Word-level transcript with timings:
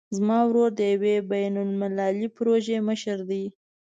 زما 0.17 0.39
ورور 0.47 0.69
د 0.75 0.81
یوې 0.93 1.15
بین 1.31 1.53
المللي 1.63 2.27
پروژې 2.37 2.77
مشر 2.87 3.17
ده 3.29 3.41